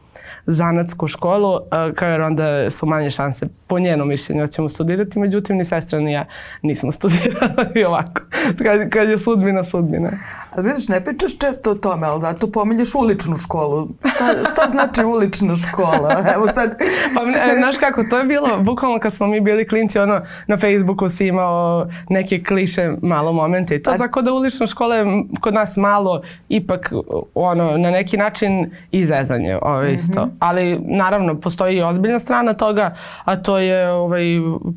[0.46, 1.60] zanatsku školu,
[1.94, 6.00] kao jer onda su manje šanse po njenom mišljenju da ćemo studirati, međutim ni sestra
[6.00, 6.24] ni ja
[6.62, 8.20] nismo studirali ovako.
[8.62, 10.10] kad, kad je sudbina sudbina.
[10.52, 13.88] Ali vidiš, ne pričaš često o tome, ali zato pominješ uličnu školu.
[13.98, 16.22] Šta, šta znači ulična škola?
[16.34, 16.74] Evo sad...
[17.14, 20.56] pa, ne, znaš kako, to je bilo, bukvalno kad smo mi bili klinci, ono, na
[20.56, 23.98] Facebooku si imao neke kliše malo momente i to, A...
[23.98, 25.04] tako da ulična škola je
[25.40, 26.92] kod nas malo ipak,
[27.34, 30.24] ono, na neki način izezanje, ovaj, isto.
[30.24, 30.35] Mm -hmm.
[30.38, 32.94] Ali, naravno, postoji i ozbiljna strana toga,
[33.24, 34.24] a to je ovaj,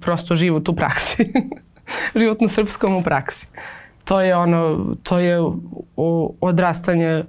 [0.02, 1.34] prosto život u praksi.
[2.19, 3.48] život na srpskom u praksi.
[4.06, 5.38] To je ono, to je
[6.41, 7.24] odrastanje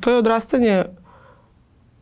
[0.00, 0.84] to je odrastanje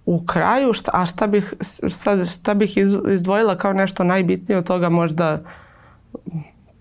[0.06, 1.54] u kraju, šta, a šta bih,
[1.88, 2.76] sad, šta bih
[3.08, 5.42] izdvojila kao nešto najbitnije od toga možda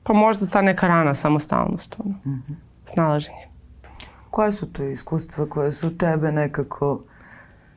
[0.03, 2.55] pa možda ta neka rana samostalnost, ono, mm -hmm.
[2.85, 3.48] snalaženje.
[4.31, 7.03] Koje su to iskustva koje su tebe nekako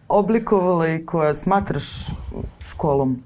[0.09, 1.85] oblikovale i koje smatraš
[2.61, 3.23] školom?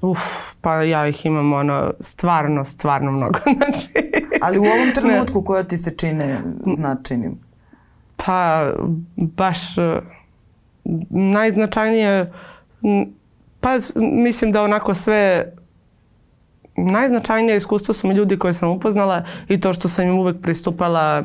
[0.00, 0.20] Uf,
[0.60, 3.38] pa ja ih imam ono stvarno, stvarno mnogo.
[3.56, 3.88] znači,
[4.40, 6.42] Ali u ovom trenutku koja ti se čine
[6.76, 7.34] značajnim?
[8.16, 8.70] Pa
[9.16, 10.00] baš e,
[11.10, 12.32] najznačajnije
[13.60, 15.52] pa mislim da onako sve
[16.76, 21.24] najznačajnije iskustvo su mi ljudi koje sam upoznala i to što sam im uvek pristupala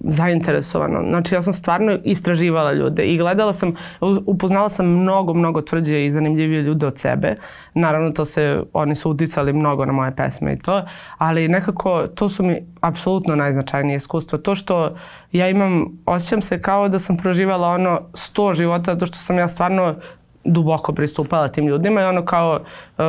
[0.00, 1.02] zainteresovano.
[1.08, 3.74] Znači ja sam stvarno istraživala ljude i gledala sam,
[4.26, 7.34] upoznala sam mnogo, mnogo tvrđe i zanimljivije ljude od sebe.
[7.74, 10.82] Naravno to se, oni su uticali mnogo na moje pesme i to,
[11.18, 14.38] ali nekako to su mi apsolutno najznačajnije iskustva.
[14.38, 14.96] To što
[15.32, 19.48] ja imam, osjećam se kao da sam proživala ono sto života, to što sam ja
[19.48, 19.94] stvarno
[20.44, 22.60] duboko pristupala tim ljudima i ono kao
[22.98, 23.04] uh,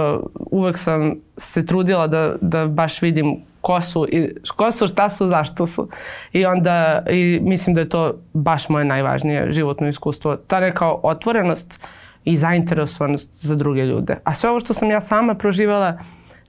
[0.51, 5.28] uvek sam se trudila da, da baš vidim ko su, i, ko su, šta su,
[5.28, 5.88] zašto su.
[6.34, 10.36] I onda i mislim da je to baš moje najvažnije životno iskustvo.
[10.36, 11.80] Ta neka otvorenost
[12.26, 14.17] i zainteresovanost za druge ljude.
[14.23, 15.97] A sve ovo što sam ja sama proživala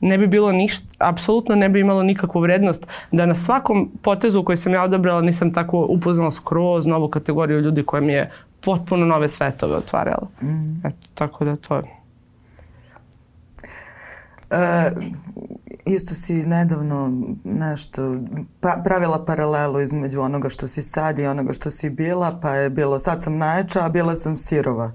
[0.00, 4.56] ne bi bilo ništa, apsolutno ne bi imalo nikakvu vrednost da na svakom potezu koji
[4.56, 9.28] sam ja odabrala nisam tako upoznala skroz novu kategoriju ljudi koja mi je potpuno nove
[9.28, 10.28] svetove otvarala.
[10.42, 10.86] Mm.
[10.86, 11.93] Eto, tako da to je.
[14.50, 14.90] E,
[15.86, 17.12] isto si nedavno
[17.44, 18.16] nešto
[18.60, 22.70] pa, pravila paralelu između onoga što si sad i onoga što si bila, pa je
[22.70, 24.92] bilo sad sam najjača, a bila sam sirova.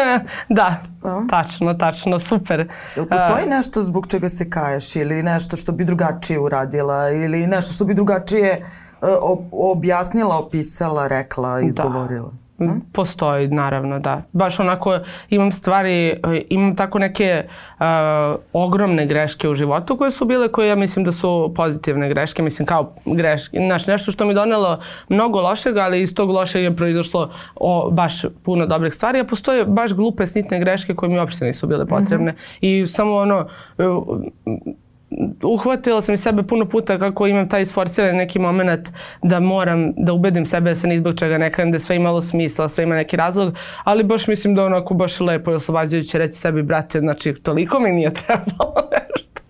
[0.58, 1.26] da, a?
[1.30, 2.72] tačno, tačno, super.
[2.96, 7.72] Jel postoji nešto zbog čega se kaješ ili nešto što bi drugačije uradila ili nešto
[7.72, 8.64] što bi drugačije
[9.00, 11.60] uh, objasnila, opisala, rekla, da.
[11.60, 12.30] izgovorila?
[12.30, 12.41] Da.
[12.66, 12.80] Hm?
[12.92, 14.22] Postoji, naravno, da.
[14.32, 14.98] Baš onako
[15.30, 17.44] imam stvari, imam tako neke
[17.78, 17.86] uh,
[18.52, 22.66] ogromne greške u životu koje su bile, koje ja mislim da su pozitivne greške, mislim
[22.66, 27.30] kao greške, znaš, nešto što mi donelo mnogo lošeg, ali iz tog lošeg je proizašlo
[27.56, 31.66] o, baš puno dobrih stvari, a postoje baš glupe, snitne greške koje mi uopšte nisu
[31.66, 32.32] bile potrebne.
[32.32, 32.82] Mm -hmm.
[32.82, 33.46] I samo ono,
[35.42, 38.88] uhvatila sam i sebe puno puta kako imam taj isforcirani neki moment
[39.22, 42.68] da moram da ubedim sebe da se ni zbog čega nekam da sve imalo smisla,
[42.68, 46.62] sve ima neki razlog, ali baš mislim da onako baš lepo i oslobađajuće reći sebi,
[46.62, 49.42] brate, znači toliko mi nije trebalo nešto.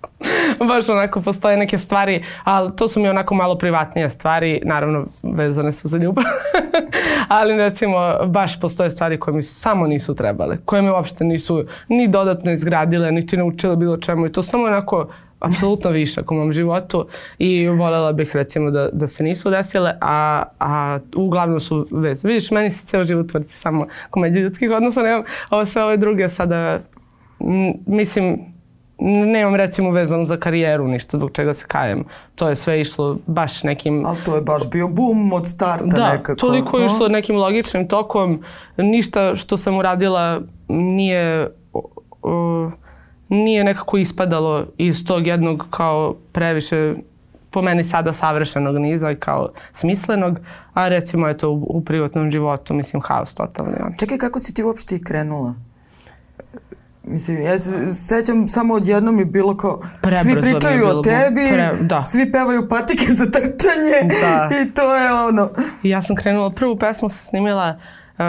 [0.69, 5.73] baš onako postoje neke stvari, ali to su mi onako malo privatnije stvari, naravno vezane
[5.73, 6.25] su za ljubav.
[7.39, 12.09] ali recimo baš postoje stvari koje mi samo nisu trebale, koje mi uopšte nisu ni
[12.09, 15.09] dodatno izgradile, niti naučile bilo čemu i to samo onako
[15.43, 17.07] apsolutno višak u mom životu
[17.39, 22.25] i voljela bih recimo da, da se nisu desile, a, a uglavnom su vez.
[22.25, 26.29] Vidiš, meni se ceo život vrti samo komeđe ljudskih odnosa, nemam ovo sve ove druge
[26.29, 26.81] sada,
[27.41, 28.53] m, mislim,
[29.05, 32.05] nemam recimo vezano za karijeru ništa zbog čega se kajem.
[32.35, 34.07] To je sve išlo baš nekim...
[34.07, 36.33] Ali to je baš bio bum od starta da, nekako.
[36.33, 38.43] Da, toliko je išlo nekim logičnim tokom.
[38.77, 41.51] Ništa što sam uradila nije...
[42.23, 42.73] Uh,
[43.33, 46.95] nije nekako ispadalo iz tog jednog kao previše
[47.51, 50.39] po meni sada savršenog niza i kao smislenog,
[50.75, 53.73] a recimo je to u, u privatnom životu, mislim, haos totalni.
[53.99, 55.55] Čekaj, kako si ti uopšte i krenula?
[57.05, 61.71] Mislim, ja se sećam samo odjednom je bilo kao, Prebrzo svi pričaju o tebi, pre,
[61.81, 62.05] da.
[62.05, 64.51] svi pevaju patike za trčanje da.
[64.63, 65.49] i to je ono.
[65.83, 67.79] Ja sam krenula, prvu pesmu sam snimila
[68.19, 68.25] uh,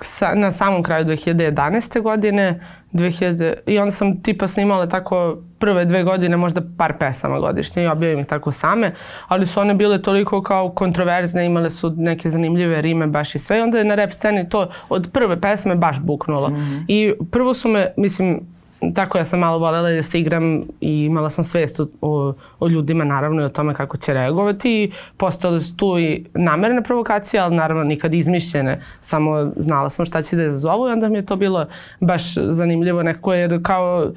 [0.00, 2.02] sa, na samom kraju 2011.
[2.02, 2.60] godine
[2.96, 7.86] 2000, i onda sam tipa snimala tako prve dve godine možda par pesama godišnje i
[7.86, 8.92] objavim ih tako same,
[9.28, 13.58] ali su one bile toliko kao kontroverzne, imale su neke zanimljive rime baš i sve
[13.58, 16.48] i onda je na rap sceni to od prve pesme baš buknulo.
[16.48, 16.84] Mm -hmm.
[16.88, 18.55] I prvo su me, mislim,
[18.94, 23.04] tako ja sam malo volela da se igram i imala sam svest o, o ljudima
[23.04, 24.82] naravno i o tome kako će reagovati.
[24.82, 30.22] I postale su tu i namerne provokacije, ali naravno nikad izmišljene, samo znala sam šta
[30.22, 31.66] će da je zazovu i onda mi je to bilo
[32.00, 34.12] baš zanimljivo nekako jer kao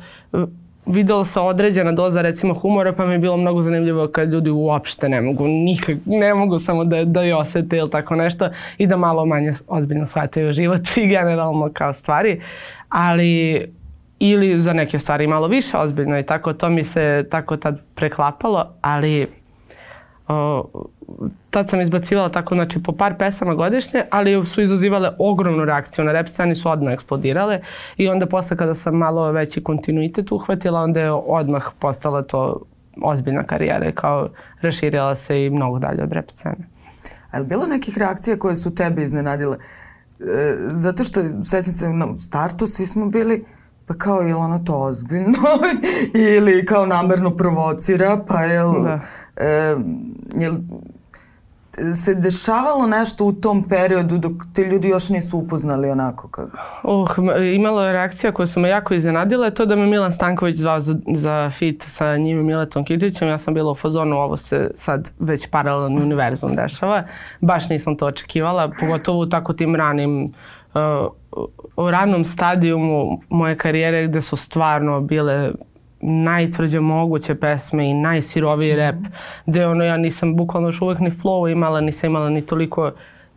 [0.86, 5.10] videla se određena doza recimo humora pa mi je bilo mnogo zanimljivo kad ljudi uopšte
[5.10, 8.98] ne mogu nikak, ne mogu samo da, da je osete ili tako nešto i da
[8.98, 12.42] malo manje ozbiljno shvataju život i generalno kao stvari.
[12.90, 13.66] Ali
[14.20, 18.74] ili za neke stvari malo više ozbiljno i tako to mi se tako tad preklapalo
[18.82, 19.28] ali
[20.28, 20.66] o,
[21.50, 26.12] tad sam izbacivala tako znači po par pesama godišnje, ali su izazivale ogromnu reakciju na
[26.12, 27.62] rep sceni su odmah eksplodirale
[27.98, 32.62] i onda posle kada sam malo veći kontinuitet uhvatila, onda je odmah postala to
[33.02, 34.30] ozbiljna karijera i kao
[34.62, 36.68] raširila se i mnogo dalje od rep scene.
[37.32, 39.58] A je bilo nekih reakcija koje su tebe iznenadile?
[40.20, 43.46] E, zato što, sećam se, na startu svi smo bili
[43.90, 45.38] pa kao je ono to ozbiljno
[46.36, 49.00] ili kao namerno provocira, pa je li, da.
[49.38, 49.76] e,
[50.36, 50.58] je li
[52.06, 56.58] se dešavalo nešto u tom periodu dok te ljudi još nisu upoznali onako kako?
[56.84, 57.10] Uh,
[57.56, 60.96] imalo je reakcija koja su me jako iznenadila, to da me Milan Stanković zvao za,
[61.16, 65.12] za fit sa njim i Miletom Kitićem, ja sam bila u fazonu, ovo se sad
[65.20, 67.04] već paralelni univerzum dešava,
[67.42, 70.32] baš nisam to očekivala, pogotovo u tako tim ranim uh,
[71.80, 75.52] u ranom stadijumu moje karijere gde su stvarno bile
[76.02, 79.42] najtvrđe moguće pesme i najsiroviji rap, mm -hmm.
[79.46, 82.92] gde ono ja nisam bukvalno još uvek ni flow imala, nisam imala ni toliko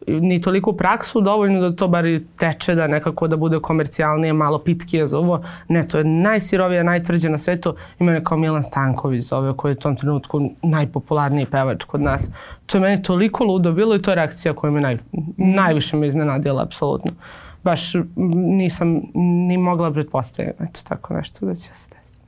[0.06, 2.04] ni toliko praksu dovoljno da to bar
[2.38, 5.42] teče da nekako da bude komercijalnije, malo pitkije za ovo.
[5.68, 7.74] Ne, to je najsirovija, najtvrđe na svetu.
[7.98, 12.30] Ima je kao Milan Stanković zove, koji je u tom trenutku najpopularniji pevač kod nas.
[12.66, 14.96] To je meni toliko ludo bilo i to je reakcija koja me naj,
[15.36, 17.10] najviše me iznenadila, apsolutno.
[17.64, 17.92] Baš
[18.56, 19.00] nisam
[19.48, 22.20] ni mogla pretpostaviti, eto tako nešto da će se desiti.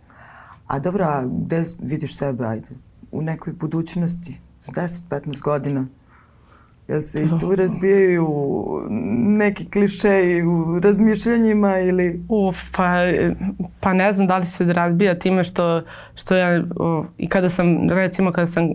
[0.67, 2.69] A dobro, a gde vidiš sebe, ajde,
[3.13, 5.87] u nekoj budućnosti, za 10-15 godina?
[6.89, 8.29] Jel se i tu razbijaju
[9.39, 12.25] neki klišeji u razmišljanjima ili...
[12.29, 12.99] Uf, pa,
[13.81, 15.83] pa ne znam da li se razbija time što,
[16.15, 18.69] što ja, o, i kada sam, recimo kada sam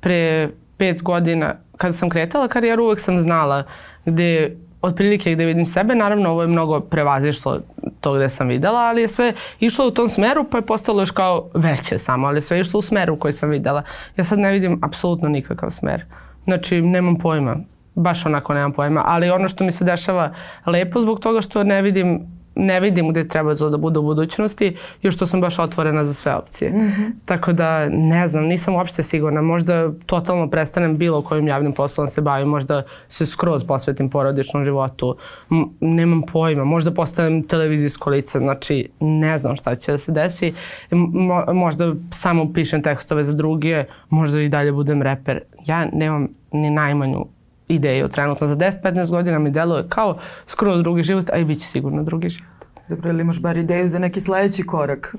[0.00, 3.64] pre pet godina, kada sam kretala karijeru, uvek sam znala
[4.04, 7.60] gde otprilike gde vidim sebe, naravno ovo je mnogo prevazišlo
[8.00, 11.10] to gde sam videla, ali je sve išlo u tom smeru pa je postalo još
[11.10, 13.82] kao veće samo, ali sve išlo u smeru koji sam videla.
[14.16, 16.04] Ja sad ne vidim apsolutno nikakav smer.
[16.44, 17.56] Znači, nemam pojma.
[17.94, 19.02] Baš onako nemam pojma.
[19.06, 20.34] Ali ono što mi se dešava
[20.66, 24.76] lepo zbog toga što ne vidim ne vidim gde treba to da bude u budućnosti
[25.02, 26.70] i što sam baš otvorena za sve opcije.
[26.70, 27.12] Mm -hmm.
[27.24, 29.42] Tako da ne znam, nisam uopšte sigurna.
[29.42, 34.64] Možda totalno prestanem bilo kojim javnim poslom da se bavim, možda se skroz posvetim porodičnom
[34.64, 35.16] životu.
[35.50, 40.54] M nemam pojma, možda postanem televizijsko lice, znači ne znam šta će da se desi.
[40.90, 45.40] Mo možda samo pišem tekstove za druge, možda i dalje budem reper.
[45.66, 47.26] Ja nemam ni najmanju
[47.68, 48.46] ideju trenutno.
[48.46, 52.28] Za 10-15 godina mi deluje kao skroz drugi život, a i bit će sigurno drugi
[52.28, 52.58] život.
[52.88, 55.14] Dobro, ili imaš bar ideju za neki sledeći korak?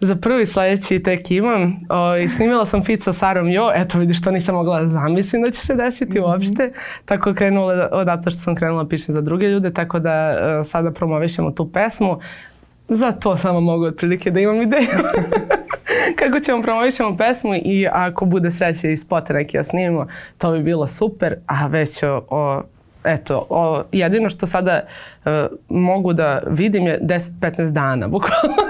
[0.00, 1.80] Za prvi sledeći tek imam.
[1.88, 3.70] O, i snimila sam fit sa Sarom Jo.
[3.74, 6.26] Eto vidiš, to nisam mogla da zamislim da će se desiti mm -hmm.
[6.26, 6.72] uopšte.
[7.04, 10.90] Tako krenula, odatle što sam krenula da pišem za druge ljude, tako da uh, sada
[10.90, 12.18] promovišemo tu pesmu.
[12.88, 14.88] Za to samo mogu otprilike da imam ideju.
[16.16, 20.06] kako ćemo promovišemo pesmu i ako bude sreće i spot neki ja snimimo,
[20.38, 22.62] to bi bilo super, a već o, o
[23.04, 24.80] eto, o, jedino što sada
[25.24, 25.32] uh,
[25.68, 28.67] mogu da vidim je 10-15 dana, bukvalno.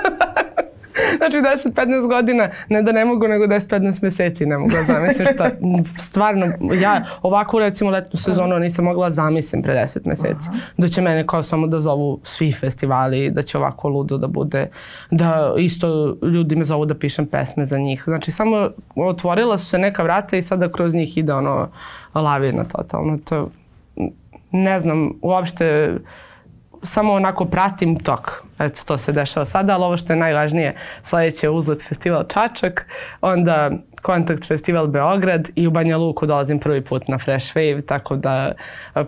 [1.16, 1.36] Znači
[1.68, 5.50] 10-15 godina, ne da ne mogu, nego 10-15 meseci ne mogu da zamislim šta.
[5.98, 6.46] Stvarno,
[6.80, 10.48] ja ovakvu recimo letnu sezonu nisam mogla zamislim pre 10 meseci.
[10.76, 14.66] Da će mene kao samo da zovu svi festivali, da će ovako ludo da bude,
[15.10, 18.02] da isto ljudi me zovu da pišem pesme za njih.
[18.04, 21.68] Znači samo otvorila su se neka vrata i sada kroz njih ide ono
[22.14, 23.18] lavina totalno.
[23.24, 23.50] To,
[24.50, 25.98] ne znam, uopšte
[26.82, 28.44] samo onako pratim tok.
[28.58, 32.86] Eto, to se dešava sada, ali ovo što je najvažnije, sledeće je uzlet festival Čačak,
[33.20, 33.70] onda
[34.02, 38.52] Kontakt festival Beograd i u Banja Luku dolazim prvi put na Fresh Wave, tako da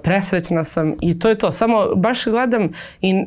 [0.02, 1.52] presrećna sam i to je to.
[1.52, 2.68] Samo baš gledam
[3.00, 3.26] i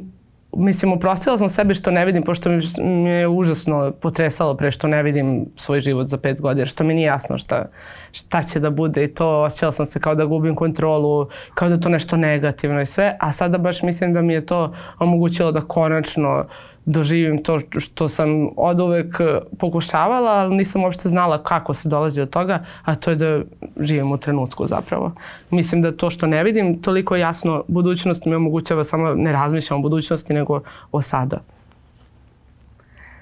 [0.58, 2.50] mislim, uprostila sam sebi što ne vidim, pošto
[2.84, 6.94] mi je užasno potresalo pre što ne vidim svoj život za pet godina, što mi
[6.94, 7.66] nije jasno šta,
[8.12, 11.80] šta će da bude i to osjećala sam se kao da gubim kontrolu, kao da
[11.80, 15.62] to nešto negativno i sve, a sada baš mislim da mi je to omogućilo da
[15.62, 19.16] konačno uh, doživim to što sam od uvek
[19.60, 23.42] pokušavala, ali nisam uopšte znala kako se dolazi od toga, a to je da
[23.80, 25.12] živim u trenutku zapravo.
[25.50, 29.82] Mislim da to što ne vidim toliko jasno, budućnost mi omogućava samo ne razmišljam o
[29.82, 30.62] budućnosti, nego
[30.92, 31.40] o sada.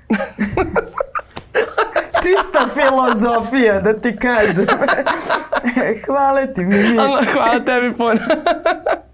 [2.24, 4.66] Čista filozofija, da ti kažem.
[6.06, 6.96] Hvala ti, Mimi.
[7.34, 8.20] Hvala tebi puno.